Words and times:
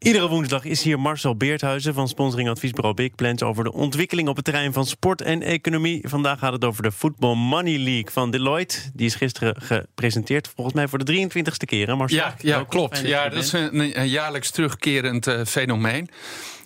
Iedere 0.00 0.28
woensdag 0.28 0.64
is 0.64 0.82
hier 0.82 1.00
Marcel 1.00 1.36
Beerthuizen 1.36 1.94
van 1.94 2.08
sponsoring 2.08 2.48
adviesbureau 2.48 2.94
Big 2.94 3.14
Plans 3.14 3.42
over 3.42 3.64
de 3.64 3.72
ontwikkeling 3.72 4.28
op 4.28 4.36
het 4.36 4.44
terrein 4.44 4.72
van 4.72 4.86
sport 4.86 5.22
en 5.22 5.42
economie. 5.42 6.08
Vandaag 6.08 6.38
gaat 6.38 6.52
het 6.52 6.64
over 6.64 6.82
de 6.82 6.92
Football 6.92 7.34
Money 7.34 7.78
League 7.78 8.10
van 8.10 8.30
Deloitte. 8.30 8.78
Die 8.94 9.06
is 9.06 9.14
gisteren 9.14 9.62
gepresenteerd, 9.62 10.48
volgens 10.54 10.76
mij 10.76 10.88
voor 10.88 11.04
de 11.04 11.28
23ste 11.28 11.64
keer, 11.64 11.86
hè 11.86 11.94
Marcel? 11.94 12.18
Ja, 12.18 12.34
ja 12.38 12.64
klopt. 12.68 13.00
Ja, 13.04 13.28
dat 13.28 13.42
is 13.42 13.52
een, 13.52 14.00
een 14.00 14.08
jaarlijks 14.08 14.50
terugkerend 14.50 15.26
uh, 15.26 15.44
fenomeen. 15.44 16.08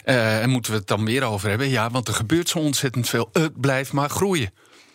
Uh, 0.05 0.43
en 0.43 0.51
moeten 0.51 0.73
we 0.73 0.79
het 0.79 0.87
dan 0.87 1.03
meer 1.03 1.23
over 1.23 1.49
hebben? 1.49 1.69
Ja, 1.69 1.91
want 1.91 2.09
er 2.09 2.15
gebeurt 2.15 2.49
zo 2.49 2.59
ontzettend 2.59 3.09
veel. 3.09 3.29
Het 3.33 3.61
blijft 3.61 3.93
maar 3.93 4.11
groeien. 4.11 4.51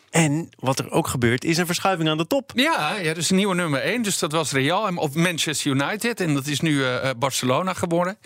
En 0.09 0.49
wat 0.59 0.79
er 0.79 0.91
ook 0.91 1.07
gebeurt, 1.07 1.43
is 1.43 1.57
een 1.57 1.65
verschuiving 1.65 2.09
aan 2.09 2.17
de 2.17 2.27
top. 2.27 2.51
Ja, 2.55 2.95
ja 2.95 3.13
dus 3.13 3.29
nieuwe 3.29 3.55
nummer 3.55 3.81
1. 3.81 4.01
Dus 4.01 4.19
dat 4.19 4.31
was 4.31 4.51
Real 4.51 4.95
of 4.95 5.13
Manchester 5.13 5.71
United. 5.71 6.19
En 6.19 6.33
dat 6.33 6.47
is 6.47 6.59
nu 6.59 6.71
uh, 6.71 7.09
Barcelona 7.17 7.73
geworden. 7.73 8.17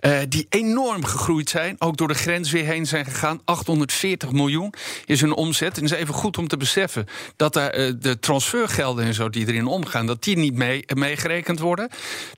Uh, 0.00 0.18
die 0.28 0.46
enorm 0.48 1.04
gegroeid 1.04 1.50
zijn. 1.50 1.76
Ook 1.78 1.96
door 1.96 2.08
de 2.08 2.14
grens 2.14 2.50
weer 2.50 2.64
heen 2.64 2.86
zijn 2.86 3.04
gegaan. 3.04 3.40
840 3.44 4.32
miljoen 4.32 4.72
is 5.04 5.20
hun 5.20 5.34
omzet. 5.34 5.76
En 5.76 5.82
het 5.82 5.92
is 5.92 5.98
even 5.98 6.14
goed 6.14 6.38
om 6.38 6.48
te 6.48 6.56
beseffen 6.56 7.06
dat 7.36 7.52
daar, 7.52 7.78
uh, 7.78 7.92
de 7.98 8.18
transfergelden 8.18 9.04
en 9.04 9.14
zo 9.14 9.30
die 9.30 9.46
erin 9.46 9.66
omgaan, 9.66 10.06
dat 10.06 10.22
die 10.22 10.36
niet 10.36 10.54
mee, 10.54 10.84
meegerekend 10.94 11.58
worden. 11.58 11.88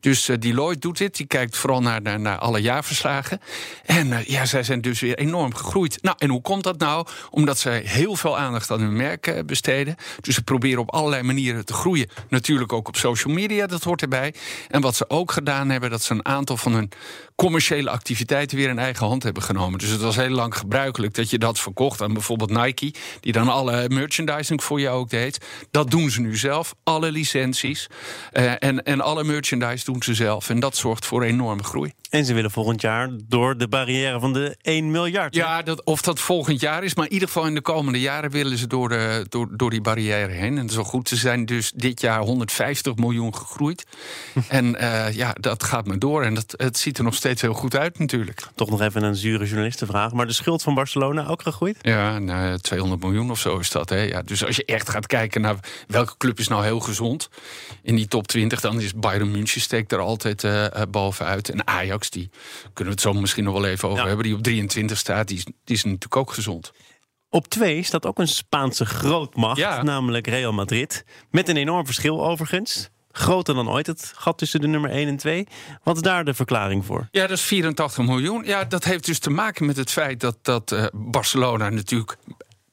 Dus 0.00 0.28
uh, 0.28 0.36
Deloitte 0.38 0.78
doet 0.78 0.98
dit. 0.98 1.16
Die 1.16 1.26
kijkt 1.26 1.56
vooral 1.56 1.80
naar, 1.80 2.20
naar, 2.20 2.38
alle 2.38 2.60
jaarverslagen. 2.60 3.40
En 3.84 4.22
ja, 4.26 4.44
zij 4.44 4.62
zijn 4.62 4.80
dus 4.80 5.00
weer 5.00 5.18
enorm 5.18 5.54
gegroeid. 5.54 6.02
Nou, 6.02 6.16
en 6.18 6.30
hoe 6.30 6.42
komt 6.42 6.64
dat 6.64 6.78
nou? 6.78 7.06
Omdat 7.30 7.58
zij 7.58 7.82
heel 7.84 8.16
veel 8.16 8.38
aandacht 8.38 8.70
aan 8.70 8.80
hun 8.80 8.96
merk 8.96 9.42
besteden. 9.46 9.96
Dus 10.20 10.34
ze 10.34 10.42
proberen 10.42 10.80
op 10.80 10.90
allerlei 10.90 11.22
manieren 11.22 11.64
te 11.64 11.72
groeien. 11.72 12.08
Natuurlijk 12.28 12.72
ook 12.72 12.88
op 12.88 12.96
social 12.96 13.34
media, 13.34 13.66
dat 13.66 13.84
hoort 13.84 14.02
erbij. 14.02 14.34
En 14.68 14.80
wat 14.80 14.96
ze 14.96 15.10
ook 15.10 15.32
gedaan 15.32 15.70
hebben, 15.70 15.90
dat 15.90 16.02
ze 16.02 16.12
een 16.12 16.24
aantal 16.24 16.56
van 16.56 16.72
hun 16.72 16.90
commerciële 17.50 17.90
activiteiten 17.90 18.56
weer 18.56 18.68
in 18.68 18.78
eigen 18.78 19.06
hand 19.06 19.22
hebben 19.22 19.42
genomen. 19.42 19.78
Dus 19.78 19.88
het 19.88 20.00
was 20.00 20.16
heel 20.16 20.28
lang 20.28 20.56
gebruikelijk 20.56 21.14
dat 21.14 21.30
je 21.30 21.38
dat 21.38 21.58
verkocht 21.58 22.02
aan 22.02 22.12
bijvoorbeeld 22.12 22.50
Nike, 22.50 22.92
die 23.20 23.32
dan 23.32 23.48
alle 23.48 23.88
merchandising 23.88 24.62
voor 24.62 24.80
je 24.80 24.88
ook 24.88 25.10
deed. 25.10 25.38
Dat 25.70 25.90
doen 25.90 26.10
ze 26.10 26.20
nu 26.20 26.36
zelf, 26.36 26.74
alle 26.82 27.12
licenties 27.12 27.86
uh, 28.32 28.52
en, 28.58 28.82
en 28.82 29.00
alle 29.00 29.24
merchandise 29.24 29.84
doen 29.84 30.02
ze 30.02 30.14
zelf. 30.14 30.48
En 30.48 30.60
dat 30.60 30.76
zorgt 30.76 31.06
voor 31.06 31.22
enorme 31.22 31.62
groei. 31.62 31.92
En 32.10 32.24
ze 32.24 32.34
willen 32.34 32.50
volgend 32.50 32.80
jaar 32.80 33.10
door 33.28 33.56
de 33.56 33.68
barrière 33.68 34.20
van 34.20 34.32
de 34.32 34.56
1 34.62 34.90
miljard. 34.90 35.34
Ja, 35.34 35.62
dat, 35.62 35.84
of 35.84 36.02
dat 36.02 36.20
volgend 36.20 36.60
jaar 36.60 36.84
is, 36.84 36.94
maar 36.94 37.04
in 37.04 37.12
ieder 37.12 37.28
geval 37.28 37.46
in 37.46 37.54
de 37.54 37.60
komende 37.60 38.00
jaren 38.00 38.30
willen 38.30 38.58
ze 38.58 38.66
door, 38.66 38.88
de, 38.88 39.26
door, 39.28 39.48
door 39.50 39.70
die 39.70 39.80
barrière 39.80 40.32
heen. 40.32 40.58
En 40.58 40.68
zo 40.68 40.84
goed, 40.84 41.08
ze 41.08 41.16
zijn 41.16 41.46
dus 41.46 41.72
dit 41.74 42.00
jaar 42.00 42.20
150 42.20 42.94
miljoen 42.94 43.34
gegroeid. 43.34 43.84
en 44.48 44.74
uh, 44.80 45.12
ja, 45.12 45.32
dat 45.40 45.62
gaat 45.62 45.86
maar 45.86 45.98
door. 45.98 46.22
En 46.22 46.34
dat, 46.34 46.54
het 46.56 46.78
ziet 46.78 46.98
er 46.98 47.04
nog 47.04 47.14
steeds 47.14 47.42
heel 47.42 47.52
goed 47.52 47.76
uit 47.76 47.98
natuurlijk. 47.98 48.42
Toch 48.54 48.70
nog 48.70 48.80
even 48.80 49.02
een 49.02 49.16
zure 49.16 49.44
journalistenvraag. 49.44 50.12
Maar 50.12 50.26
de 50.26 50.32
schuld 50.32 50.62
van 50.62 50.74
Barcelona 50.74 51.26
ook 51.26 51.42
gegroeid? 51.42 51.76
Ja, 51.82 52.18
nou, 52.18 52.58
200 52.58 53.02
miljoen 53.02 53.30
of 53.30 53.38
zo 53.38 53.58
is 53.58 53.70
dat. 53.70 53.88
Hè? 53.88 54.02
Ja, 54.02 54.22
dus 54.22 54.44
als 54.44 54.56
je 54.56 54.64
echt 54.64 54.88
gaat 54.88 55.06
kijken 55.06 55.40
naar 55.40 55.56
welke 55.86 56.16
club 56.16 56.38
is 56.38 56.48
nou 56.48 56.64
heel 56.64 56.80
gezond 56.80 57.28
in 57.82 57.94
die 57.94 58.08
top 58.08 58.26
20, 58.26 58.60
dan 58.60 58.80
is 58.80 58.94
Bayern 58.94 59.30
München 59.30 59.60
steekt 59.60 59.92
er 59.92 59.98
altijd 59.98 60.42
uh, 60.44 60.66
bovenuit. 60.90 61.48
En 61.48 61.66
Ajax, 61.66 61.99
die 62.08 62.30
kunnen 62.62 62.94
we 62.94 63.00
het 63.00 63.00
zo 63.00 63.12
misschien 63.12 63.44
nog 63.44 63.54
wel 63.54 63.64
even 63.64 63.88
over 63.88 64.00
ja. 64.00 64.06
hebben, 64.06 64.26
die 64.26 64.34
op 64.34 64.42
23 64.42 64.98
staat, 64.98 65.28
die 65.28 65.36
is, 65.36 65.44
die 65.44 65.76
is 65.76 65.84
natuurlijk 65.84 66.16
ook 66.16 66.32
gezond. 66.32 66.72
Op 67.28 67.48
twee 67.48 67.82
staat 67.82 68.06
ook 68.06 68.18
een 68.18 68.28
Spaanse 68.28 68.86
grootmacht, 68.86 69.58
ja. 69.58 69.82
namelijk 69.82 70.26
Real 70.26 70.52
Madrid. 70.52 71.04
Met 71.30 71.48
een 71.48 71.56
enorm 71.56 71.86
verschil 71.86 72.26
overigens 72.26 72.90
groter 73.12 73.54
dan 73.54 73.70
ooit, 73.70 73.86
het 73.86 74.12
gat 74.16 74.38
tussen 74.38 74.60
de 74.60 74.66
nummer 74.66 74.90
1 74.90 75.08
en 75.08 75.16
2. 75.16 75.46
Wat 75.82 75.96
is 75.96 76.02
daar 76.02 76.24
de 76.24 76.34
verklaring 76.34 76.84
voor? 76.84 77.08
Ja, 77.10 77.26
dat 77.26 77.36
is 77.38 77.42
84 77.42 78.04
miljoen. 78.04 78.44
Ja, 78.44 78.64
dat 78.64 78.84
heeft 78.84 79.04
dus 79.06 79.18
te 79.18 79.30
maken 79.30 79.66
met 79.66 79.76
het 79.76 79.90
feit 79.90 80.20
dat, 80.20 80.36
dat 80.42 80.72
uh, 80.72 80.86
Barcelona 80.92 81.68
natuurlijk 81.68 82.16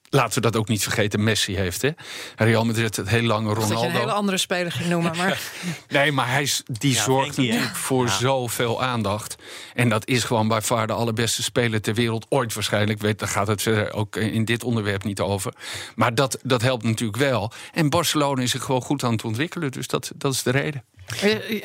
Laten 0.09 0.33
we 0.33 0.41
dat 0.41 0.55
ook 0.55 0.67
niet 0.67 0.83
vergeten, 0.83 1.23
Messi 1.23 1.55
heeft. 1.55 1.81
Hè? 1.81 1.89
Real 2.35 2.65
Madrid 2.65 2.95
het 2.95 3.09
heel 3.09 3.21
lange 3.21 3.53
Ronaldo. 3.53 3.73
Dat 3.73 3.83
je 3.83 3.87
een 3.87 3.95
hele 3.95 4.11
andere 4.11 4.37
speler 4.37 4.71
ging 4.71 4.89
noemen. 4.89 5.17
Maar... 5.17 5.41
nee, 5.89 6.11
maar 6.11 6.29
hij 6.29 6.41
is, 6.41 6.63
die 6.65 6.93
ja, 6.93 7.03
zorgt 7.03 7.37
natuurlijk 7.37 7.75
voor 7.75 8.05
ja. 8.05 8.17
zoveel 8.17 8.83
aandacht. 8.83 9.35
En 9.73 9.89
dat 9.89 10.07
is 10.07 10.23
gewoon 10.23 10.47
bij 10.47 10.61
far 10.61 10.87
de 10.87 10.93
allerbeste 10.93 11.43
speler 11.43 11.81
ter 11.81 11.93
wereld 11.93 12.25
ooit 12.29 12.53
waarschijnlijk. 12.53 12.99
Weet, 12.99 13.19
daar 13.19 13.27
gaat 13.27 13.47
het 13.47 13.61
verder 13.61 13.93
ook 13.93 14.15
in 14.15 14.45
dit 14.45 14.63
onderwerp 14.63 15.03
niet 15.03 15.19
over. 15.19 15.53
Maar 15.95 16.15
dat, 16.15 16.39
dat 16.43 16.61
helpt 16.61 16.83
natuurlijk 16.83 17.17
wel. 17.17 17.51
En 17.73 17.89
Barcelona 17.89 18.41
is 18.41 18.51
zich 18.51 18.63
gewoon 18.63 18.81
goed 18.81 19.03
aan 19.03 19.11
het 19.11 19.23
ontwikkelen. 19.23 19.71
Dus 19.71 19.87
dat, 19.87 20.11
dat 20.15 20.33
is 20.33 20.43
de 20.43 20.51
reden. 20.51 20.83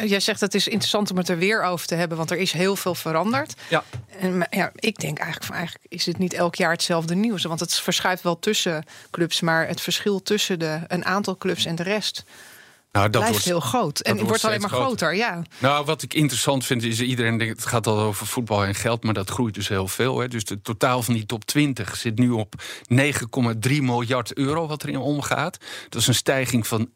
Jij 0.04 0.20
zegt 0.20 0.40
het 0.40 0.54
is 0.54 0.68
interessant 0.68 1.10
om 1.10 1.16
het 1.16 1.28
er 1.28 1.38
weer 1.38 1.62
over 1.62 1.86
te 1.86 1.94
hebben, 1.94 2.16
want 2.16 2.30
er 2.30 2.36
is 2.36 2.52
heel 2.52 2.76
veel 2.76 2.94
veranderd. 2.94 3.54
Ja. 3.68 3.84
En 4.18 4.46
ja, 4.50 4.70
ik 4.74 4.98
denk 4.98 5.18
eigenlijk 5.18 5.46
van 5.46 5.56
eigenlijk 5.56 5.86
is 5.88 6.06
het 6.06 6.18
niet 6.18 6.32
elk 6.32 6.54
jaar 6.54 6.70
hetzelfde 6.70 7.14
nieuws, 7.14 7.42
want 7.42 7.60
het 7.60 7.74
verschuift 7.74 8.22
wel 8.22 8.38
tussen 8.38 8.84
clubs, 9.10 9.40
maar 9.40 9.68
het 9.68 9.80
verschil 9.80 10.22
tussen 10.22 10.58
de, 10.58 10.80
een 10.86 11.04
aantal 11.04 11.36
clubs 11.36 11.64
en 11.64 11.74
de 11.74 11.82
rest 11.82 12.24
nou, 12.92 13.10
dat 13.10 13.10
blijft 13.10 13.30
wordt, 13.30 13.44
heel 13.44 13.60
groot. 13.60 14.00
En 14.00 14.16
het 14.16 14.26
wordt 14.26 14.44
alleen 14.44 14.60
maar 14.60 14.68
groter. 14.68 14.86
groter. 14.86 15.14
ja. 15.14 15.42
Nou, 15.58 15.84
wat 15.84 16.02
ik 16.02 16.14
interessant 16.14 16.64
vind 16.64 16.82
is... 16.82 17.00
iedereen 17.00 17.38
denkt, 17.38 17.56
het 17.56 17.68
gaat 17.68 17.86
al 17.86 17.98
over 17.98 18.26
voetbal 18.26 18.64
en 18.64 18.74
geld... 18.74 19.04
maar 19.04 19.14
dat 19.14 19.30
groeit 19.30 19.54
dus 19.54 19.68
heel 19.68 19.88
veel. 19.88 20.18
Hè. 20.18 20.28
Dus 20.28 20.42
het 20.48 20.64
totaal 20.64 21.02
van 21.02 21.14
die 21.14 21.26
top 21.26 21.44
20 21.44 21.96
zit 21.96 22.18
nu 22.18 22.30
op 22.30 22.54
9,3 22.94 23.80
miljard 23.80 24.34
euro... 24.34 24.66
wat 24.66 24.82
erin 24.82 24.96
omgaat. 24.96 25.58
Dat 25.88 26.00
is 26.00 26.06
een 26.06 26.14
stijging 26.14 26.66
van 26.66 26.88
11% 26.88 26.90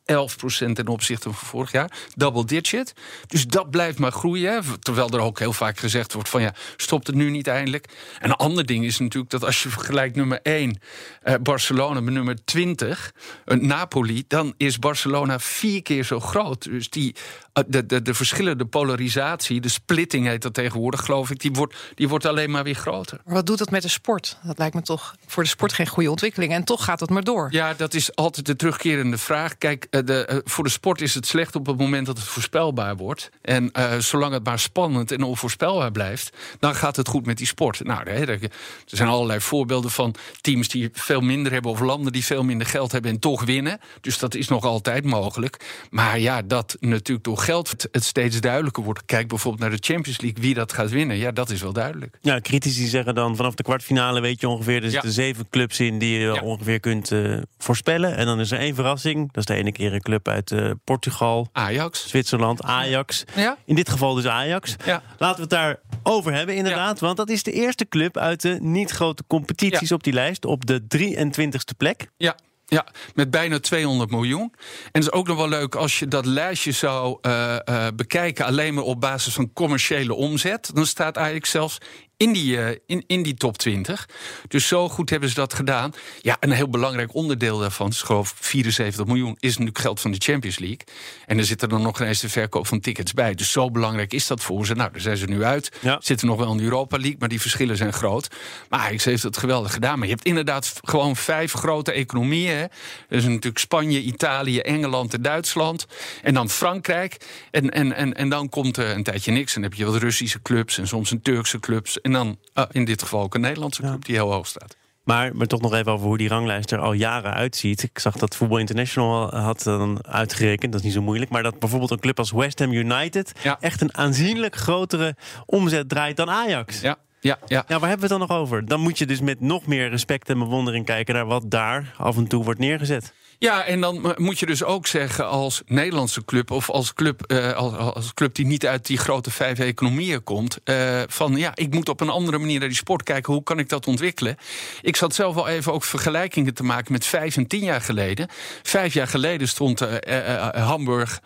ten 0.73 0.89
opzichte 0.89 1.33
van 1.33 1.49
vorig 1.49 1.73
jaar. 1.73 1.91
Double 2.15 2.45
digit. 2.45 2.93
Dus 3.27 3.47
dat 3.47 3.71
blijft 3.71 3.99
maar 3.99 4.13
groeien. 4.13 4.53
Hè. 4.53 4.79
Terwijl 4.79 5.11
er 5.11 5.21
ook 5.21 5.39
heel 5.39 5.53
vaak 5.53 5.79
gezegd 5.79 6.13
wordt 6.13 6.29
van... 6.29 6.43
ja, 6.43 6.55
stopt 6.77 7.07
het 7.07 7.17
nu 7.17 7.31
niet 7.31 7.47
eindelijk. 7.47 7.89
En 8.19 8.31
een 8.31 8.37
ander 8.37 8.67
ding 8.67 8.85
is 8.85 8.99
natuurlijk 8.99 9.31
dat 9.31 9.45
als 9.45 9.63
je 9.63 9.69
vergelijkt 9.69 10.17
nummer 10.17 10.41
1... 10.43 10.81
Eh, 11.23 11.35
Barcelona 11.43 12.01
met 12.01 12.15
nummer 12.15 12.45
20, 12.45 13.13
uh, 13.47 13.59
Napoli... 13.61 14.25
dan 14.29 14.55
is 14.57 14.79
Barcelona 14.79 15.39
vier 15.39 15.85
keer 15.87 16.05
zo 16.05 16.21
groot. 16.21 16.65
Dus 16.65 16.91
die, 16.91 17.15
eh, 17.53 17.65
de, 17.67 17.87
de, 17.87 18.03
de 18.03 18.15
verschillende 18.15 18.65
polarisatie, 18.65 19.61
de 19.61 19.69
splitting 19.69 20.27
heet 20.27 20.43
dat 20.43 20.55
tegenwoordig, 20.55 21.05
geloof 21.05 21.31
ik, 21.31 21.41
die 21.41 21.53
wordt, 21.53 21.75
die 21.95 22.09
wordt 22.09 22.25
alleen 22.25 22.51
maar 22.51 22.65
weer 22.65 22.75
groter. 22.75 23.21
Maar 23.25 23.35
wat 23.35 23.47
doet 23.47 23.59
dat 23.59 23.71
met 23.71 23.83
de 23.83 23.89
sport? 23.89 24.39
Dat 24.43 24.59
lijkt 24.59 24.75
me 24.75 24.83
toch 24.83 25.15
voor 25.27 25.43
de 25.43 25.49
sport 25.49 25.73
geen 25.73 25.87
goede 25.87 26.11
ontwikkeling. 26.11 26.53
En 26.53 26.65
toch 26.65 26.85
gaat 26.85 27.01
het 27.01 27.11
maar 27.11 27.25
door. 27.25 27.49
Ja, 27.51 27.75
dat 27.75 27.95
is 27.95 28.15
altijd 28.15 28.47
de 28.47 28.57
terugkerende 28.57 29.19
vraag. 29.19 29.59
Kijk, 29.59 29.87
eh, 29.91 30.01
de, 30.05 30.43
voor 30.45 30.65
de 30.65 30.71
sport 30.71 31.01
is 31.01 31.15
het 31.15 31.27
slecht 31.27 31.57
op 31.57 31.67
het 31.67 31.79
moment 31.79 32.07
dat 32.07 32.19
het 32.19 32.27
voorspelbaar 32.27 32.97
wordt. 32.97 33.31
En 33.43 33.71
uh, 33.73 33.99
zolang 33.99 34.33
het 34.33 34.45
maar 34.45 34.59
spannend 34.59 35.13
en 35.13 35.23
onvoorspelbaar 35.23 35.93
blijft, 35.93 36.37
dan 36.59 36.75
gaat 36.75 36.97
het 36.97 37.09
goed 37.09 37.27
met 37.27 37.39
die 37.39 37.47
sport. 37.47 37.85
Nou, 37.85 38.07
er 38.07 38.51
zijn 38.85 39.09
allerlei 39.09 39.41
voorbeelden 39.41 39.91
van 39.91 40.15
teams 40.41 40.69
die 40.69 40.89
veel 40.93 41.21
minder 41.21 41.53
hebben, 41.53 41.71
of 41.71 41.81
landen 41.81 42.13
die 42.13 42.25
veel 42.25 42.45
minder 42.45 42.67
geld 42.67 42.93
hebben 42.93 43.11
en 43.11 43.19
toch 43.19 43.45
winnen. 43.45 43.81
Dus 44.01 44.19
dat 44.19 44.35
is 44.35 44.49
nog 44.49 44.65
altijd 44.65 45.05
mogelijk. 45.05 45.76
Maar 45.91 46.19
ja, 46.19 46.43
dat 46.43 46.77
natuurlijk 46.81 47.25
door 47.25 47.39
geld 47.39 47.89
het 47.93 48.05
steeds 48.05 48.41
duidelijker 48.41 48.83
wordt. 48.83 49.05
Kijk 49.05 49.29
bijvoorbeeld 49.29 49.63
naar 49.63 49.79
de 49.81 49.87
Champions 49.87 50.21
League, 50.21 50.43
wie 50.43 50.55
dat 50.55 50.73
gaat 50.73 50.91
winnen. 50.91 51.17
Ja, 51.17 51.31
dat 51.31 51.51
is 51.51 51.63
wel 51.63 51.73
duidelijk. 51.73 52.19
Ja, 52.21 52.41
critici 52.41 52.87
zeggen 52.87 53.15
dan 53.15 53.37
vanaf 53.37 53.55
de 53.55 53.63
kwartfinale 53.63 54.21
weet 54.21 54.41
je 54.41 54.49
ongeveer... 54.49 54.83
er 54.83 54.91
zitten 54.91 55.09
ja. 55.09 55.15
zeven 55.15 55.49
clubs 55.51 55.81
in 55.81 55.99
die 55.99 56.19
je 56.19 56.27
ja. 56.27 56.41
ongeveer 56.41 56.81
kunt 56.81 57.11
uh, 57.11 57.43
voorspellen. 57.59 58.17
En 58.17 58.27
dan 58.27 58.41
is 58.41 58.51
er 58.51 58.59
één 58.59 58.75
verrassing. 58.75 59.33
Dat 59.33 59.37
is 59.37 59.45
de 59.45 59.55
ene 59.55 59.73
keer 59.73 59.93
een 59.93 60.01
club 60.01 60.29
uit 60.29 60.51
uh, 60.51 60.71
Portugal. 60.85 61.49
Ajax. 61.53 62.09
Zwitserland, 62.09 62.63
Ajax. 62.63 63.25
Ja. 63.35 63.57
In 63.65 63.75
dit 63.75 63.89
geval 63.89 64.15
dus 64.15 64.27
Ajax. 64.27 64.77
Ja. 64.85 65.03
Laten 65.19 65.37
we 65.37 65.41
het 65.41 65.51
daar 65.51 65.79
over 66.03 66.33
hebben 66.33 66.55
inderdaad. 66.55 67.01
Want 67.01 67.17
dat 67.17 67.29
is 67.29 67.43
de 67.43 67.53
eerste 67.53 67.89
club 67.89 68.17
uit 68.17 68.43
de 68.43 68.59
niet 68.61 68.91
grote 68.91 69.25
competities 69.27 69.93
op 69.93 70.03
die 70.03 70.13
lijst. 70.13 70.45
Op 70.45 70.67
de 70.67 70.83
23ste 70.97 71.77
plek. 71.77 72.09
Ja. 72.17 72.37
Ja, 72.69 72.87
met 73.15 73.31
bijna 73.31 73.59
200 73.59 74.11
miljoen. 74.11 74.53
En 74.53 74.91
het 74.93 75.03
is 75.03 75.13
ook 75.13 75.27
nog 75.27 75.37
wel 75.37 75.49
leuk 75.49 75.75
als 75.75 75.99
je 75.99 76.09
dat 76.09 76.27
lijstje 76.27 76.73
zou 76.73 77.19
uh, 77.23 77.57
uh, 77.69 77.87
bekijken, 77.95 78.45
alleen 78.45 78.75
maar 78.75 78.85
op 78.85 79.01
basis 79.01 79.35
van 79.35 79.53
commerciële 79.53 80.15
omzet. 80.15 80.71
Dan 80.75 80.87
staat 80.87 81.17
eigenlijk 81.17 81.47
zelfs 81.47 81.79
in 82.17 82.33
die, 82.33 82.57
uh, 82.57 82.69
in, 82.87 83.05
in 83.07 83.23
die 83.23 83.35
top 83.35 83.59
20. 83.59 84.09
Dus 84.49 84.67
zo 84.67 84.89
goed 84.89 85.11
hebben 85.11 85.29
ze 85.29 85.35
dat 85.35 85.55
gedaan. 85.55 85.93
Ja, 86.21 86.37
een 86.41 86.51
heel 86.51 86.69
belangrijk 86.69 87.15
onderdeel 87.15 87.59
daarvan, 87.59 87.89
is 87.89 88.03
geloof 88.03 88.35
74 88.41 89.07
miljoen, 89.07 89.37
is 89.39 89.51
natuurlijk 89.51 89.79
geld 89.79 90.01
van 90.01 90.11
de 90.11 90.17
Champions 90.19 90.59
League. 90.59 90.81
En 91.27 91.39
er 91.39 91.45
zit 91.45 91.63
er 91.63 91.69
dan 91.69 91.83
nog 91.83 92.01
eens 92.01 92.21
de 92.21 92.29
verkoop 92.29 92.67
van 92.67 92.81
tickets 92.81 93.13
bij. 93.13 93.35
Dus 93.35 93.53
zo 93.53 93.71
belangrijk 93.71 94.13
is 94.13 94.27
dat 94.27 94.43
voor 94.43 94.67
ze. 94.67 94.75
Nou, 94.75 94.93
daar 94.93 95.01
zijn 95.01 95.17
ze 95.17 95.27
nu 95.27 95.45
uit. 95.45 95.73
Ja. 95.81 95.99
Zitten 96.01 96.27
nog 96.27 96.39
wel 96.39 96.51
in 96.51 96.57
de 96.57 96.63
Europa 96.63 96.97
League, 96.97 97.17
maar 97.19 97.29
die 97.29 97.41
verschillen 97.41 97.77
zijn 97.77 97.93
groot. 97.93 98.29
Maar 98.69 98.81
Ajax 98.81 99.05
heeft 99.05 99.23
het 99.23 99.37
geweldig 99.37 99.73
gedaan. 99.73 99.99
Maar 99.99 100.09
je 100.09 100.15
hebt 100.15 100.27
inderdaad 100.27 100.81
gewoon 100.83 101.17
vijf 101.17 101.53
grote 101.53 101.93
economieën. 101.93 102.57
Hè. 102.57 102.65
Dus 103.09 103.25
natuurlijk 103.25 103.59
Spanje, 103.59 104.01
Italië, 104.01 104.59
Engeland 104.59 105.15
en 105.15 105.23
Duitsland. 105.23 105.87
En 106.23 106.35
dan 106.35 106.51
Frankrijk. 106.51 107.17
En, 107.51 107.71
en, 107.71 107.93
en, 107.93 108.15
en 108.15 108.29
dan 108.29 108.49
komt 108.49 108.77
er 108.77 108.91
een 108.91 109.03
tijdje 109.03 109.33
niks. 109.33 109.55
En 109.55 109.61
dan 109.61 109.71
heb 109.71 109.79
je 109.79 109.87
wat 109.87 109.97
Russische 109.97 110.43
clubs 110.43 110.79
en 110.79 110.87
soms 110.87 111.11
een 111.11 111.23
Turkse 111.23 111.61
clubs. 111.61 112.01
En 112.07 112.13
dan 112.13 112.39
uh, 112.55 112.65
in 112.71 112.85
dit 112.85 113.03
geval 113.03 113.23
ook 113.23 113.35
een 113.35 113.41
Nederlandse 113.41 113.83
club 113.83 114.05
die 114.05 114.15
heel 114.15 114.33
hoog 114.33 114.47
staat. 114.47 114.77
Maar, 115.05 115.37
maar 115.37 115.47
toch 115.47 115.61
nog 115.61 115.75
even 115.75 115.93
over 115.93 116.07
hoe 116.07 116.19
die 116.19 116.29
ranglijst 116.29 116.71
er 116.71 116.79
al 116.79 116.93
jaren 116.93 117.33
uitziet. 117.35 117.83
Ik 117.83 117.99
zag 117.99 118.17
dat 118.17 118.37
Football 118.37 118.61
International 118.61 119.37
had 119.37 119.63
dan 119.63 120.07
uitgerekend, 120.07 120.73
dat 120.73 120.81
is 120.81 120.87
niet 120.87 120.97
zo 120.97 121.03
moeilijk. 121.03 121.31
Maar 121.31 121.43
dat 121.43 121.59
bijvoorbeeld 121.59 121.91
een 121.91 121.99
club 121.99 122.19
als 122.19 122.31
West 122.31 122.59
Ham 122.59 122.73
United 122.73 123.33
echt 123.61 123.81
een 123.81 123.97
aanzienlijk 123.97 124.57
grotere 124.57 125.17
omzet 125.47 125.89
draait 125.89 126.17
dan 126.17 126.31
Ajax. 126.31 126.81
Ja, 126.81 126.97
ja, 127.21 127.39
ja. 127.47 127.65
ja, 127.69 127.79
waar 127.79 127.89
hebben 127.89 128.09
we 128.09 128.15
het 128.15 128.21
dan 128.21 128.29
nog 128.29 128.39
over? 128.39 128.67
Dan 128.67 128.81
moet 128.81 128.99
je 128.99 129.07
dus 129.07 129.21
met 129.21 129.41
nog 129.41 129.67
meer 129.67 129.89
respect 129.89 130.29
en 130.29 130.39
bewondering 130.39 130.85
kijken 130.85 131.15
naar 131.15 131.27
wat 131.27 131.51
daar 131.51 131.95
af 131.99 132.17
en 132.17 132.27
toe 132.27 132.45
wordt 132.45 132.61
neergezet. 132.61 133.13
Ja, 133.39 133.65
en 133.65 133.81
dan 133.81 134.15
moet 134.17 134.39
je 134.39 134.47
dus 134.47 134.65
ook 134.65 134.87
zeggen 134.87 135.29
als 135.29 135.63
Nederlandse 135.67 136.25
club 136.25 136.51
of 136.51 136.71
als 136.71 136.95
club, 136.95 137.33
uh, 137.33 137.53
als, 137.53 137.95
als, 137.95 138.15
club 138.15 138.35
die 138.35 138.47
niet 138.47 138.67
uit 138.67 138.87
die 138.87 138.99
grote 138.99 139.31
vijf 139.31 139.59
economieën 139.59 140.23
komt, 140.23 140.59
uh, 140.65 141.03
van 141.07 141.37
ja, 141.37 141.53
ik 141.55 141.75
moet 141.75 141.89
op 141.89 142.01
een 142.01 142.09
andere 142.09 142.39
manier 142.39 142.59
naar 142.59 142.69
die 142.69 142.77
sport 142.77 143.03
kijken. 143.03 143.33
Hoe 143.33 143.43
kan 143.43 143.59
ik 143.59 143.69
dat 143.69 143.87
ontwikkelen? 143.87 144.37
Ik 144.83 144.97
zat 144.97 145.15
zelf 145.15 145.35
wel 145.35 145.49
even 145.49 145.73
ook 145.73 145.85
vergelijkingen 145.85 146.55
te 146.55 146.63
maken 146.63 146.93
met 146.93 147.07
vijf 147.07 147.37
en 147.37 147.47
tien 147.47 147.65
jaar 147.65 147.81
geleden. 147.81 148.29
Vijf 148.63 148.95
jaar 148.95 149.09
geleden 149.09 149.49
stond 149.49 149.83
uh, 149.83 150.49
Hamburg, 150.49 151.21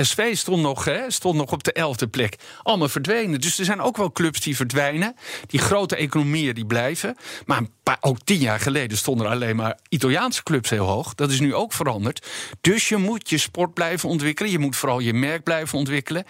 SV 0.00 0.36
stond 0.36 0.62
nog, 0.62 0.84
hè, 0.84 1.10
stond 1.10 1.36
nog 1.36 1.52
op 1.52 1.64
de 1.64 1.72
elfde 1.72 2.08
plek. 2.08 2.36
Allemaal 2.62 2.88
verdwenen. 2.88 3.40
Dus 3.40 3.58
er 3.58 3.64
zijn 3.64 3.80
ook 3.80 3.96
wel 3.96 4.12
clubs 4.12 4.40
die 4.40 4.56
verdwijnen. 4.56 5.16
Die 5.46 5.60
grote 5.60 5.96
economieën 5.96 6.54
die 6.54 6.66
blijven. 6.66 7.16
Maar 7.46 7.58
een 7.58 7.70
paar, 7.82 7.98
ook 8.00 8.18
tien 8.24 8.38
jaar 8.38 8.60
geleden 8.60 8.98
stonden 8.98 9.26
er 9.26 9.32
alleen 9.32 9.56
maar 9.56 9.78
Italiaanse 9.88 10.42
clubs 10.42 10.70
heel 10.70 10.86
hoog. 10.86 11.14
Dat 11.14 11.30
is 11.30 11.40
nu 11.40 11.49
ook 11.54 11.72
veranderd. 11.72 12.26
Dus 12.60 12.88
je 12.88 12.96
moet 12.96 13.30
je 13.30 13.38
sport 13.38 13.74
blijven 13.74 14.08
ontwikkelen. 14.08 14.50
Je 14.50 14.58
moet 14.58 14.76
vooral 14.76 14.98
je 14.98 15.14
merk 15.14 15.42
blijven 15.42 15.78
ontwikkelen. 15.78 16.24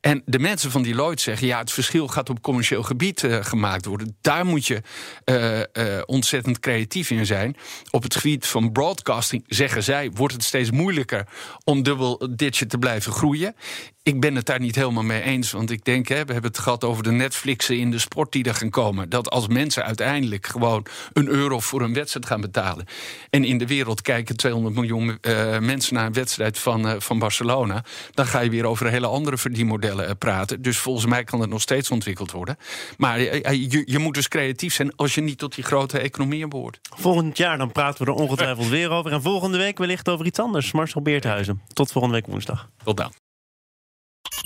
En 0.00 0.22
de 0.24 0.38
mensen 0.38 0.70
van 0.70 0.82
Deloitte 0.82 1.22
zeggen: 1.22 1.46
ja, 1.46 1.58
het 1.58 1.72
verschil 1.72 2.08
gaat 2.08 2.30
op 2.30 2.42
commercieel 2.42 2.82
gebied 2.82 3.22
uh, 3.22 3.38
gemaakt 3.44 3.84
worden. 3.84 4.16
Daar 4.20 4.46
moet 4.46 4.66
je 4.66 4.82
uh, 5.24 5.58
uh, 5.58 6.02
ontzettend 6.06 6.58
creatief 6.58 7.10
in 7.10 7.26
zijn. 7.26 7.56
Op 7.90 8.02
het 8.02 8.14
gebied 8.14 8.46
van 8.46 8.72
broadcasting, 8.72 9.44
zeggen 9.46 9.82
zij, 9.82 10.10
wordt 10.14 10.34
het 10.34 10.44
steeds 10.44 10.70
moeilijker 10.70 11.26
om 11.64 11.82
dubbel 11.82 12.28
digit 12.30 12.70
te 12.70 12.78
blijven 12.78 13.12
groeien. 13.12 13.54
Ik 14.02 14.20
ben 14.20 14.34
het 14.34 14.46
daar 14.46 14.60
niet 14.60 14.74
helemaal 14.74 15.02
mee 15.02 15.22
eens. 15.22 15.52
Want 15.52 15.70
ik 15.70 15.84
denk, 15.84 16.08
hè, 16.08 16.24
we 16.24 16.32
hebben 16.32 16.50
het 16.50 16.58
gehad 16.58 16.84
over 16.84 17.02
de 17.02 17.10
Netflixen 17.10 17.78
in 17.78 17.90
de 17.90 17.98
sport 17.98 18.32
die 18.32 18.44
er 18.44 18.54
gaan 18.54 18.70
komen. 18.70 19.08
Dat 19.08 19.30
als 19.30 19.46
mensen 19.46 19.84
uiteindelijk 19.84 20.46
gewoon 20.46 20.86
een 21.12 21.28
euro 21.28 21.60
voor 21.60 21.82
een 21.82 21.94
wedstrijd 21.94 22.26
gaan 22.26 22.40
betalen. 22.40 22.86
En 23.30 23.44
in 23.44 23.58
de 23.58 23.66
wereld 23.66 24.02
kijken 24.02 24.36
200 24.36 24.61
miljoen 24.70 25.18
uh, 25.20 25.58
mensen 25.58 25.94
naar 25.94 26.06
een 26.06 26.12
wedstrijd 26.12 26.58
van, 26.58 26.86
uh, 26.86 26.92
van 26.98 27.18
Barcelona. 27.18 27.84
Dan 28.14 28.26
ga 28.26 28.40
je 28.40 28.50
weer 28.50 28.66
over 28.66 28.88
hele 28.88 29.06
andere 29.06 29.38
verdienmodellen 29.38 30.04
uh, 30.04 30.10
praten. 30.18 30.62
Dus 30.62 30.78
volgens 30.78 31.06
mij 31.06 31.24
kan 31.24 31.40
het 31.40 31.50
nog 31.50 31.60
steeds 31.60 31.90
ontwikkeld 31.90 32.30
worden. 32.30 32.56
Maar 32.96 33.20
je, 33.20 33.82
je 33.84 33.98
moet 33.98 34.14
dus 34.14 34.28
creatief 34.28 34.74
zijn 34.74 34.96
als 34.96 35.14
je 35.14 35.20
niet 35.20 35.38
tot 35.38 35.54
die 35.54 35.64
grote 35.64 35.98
economieën 35.98 36.48
behoort. 36.48 36.80
Volgend 36.96 37.36
jaar 37.36 37.58
dan 37.58 37.72
praten 37.72 38.04
we 38.04 38.12
er 38.12 38.18
ongetwijfeld 38.18 38.68
weer 38.68 38.90
over. 38.90 39.12
En 39.12 39.22
volgende 39.22 39.58
week 39.58 39.78
wellicht 39.78 40.08
over 40.08 40.26
iets 40.26 40.38
anders. 40.38 40.72
Marcel 40.72 41.02
Beerthuizen. 41.02 41.62
Tot 41.72 41.92
volgende 41.92 42.16
week 42.16 42.26
woensdag. 42.26 42.68
Tot 42.84 42.96
dan. 42.96 43.31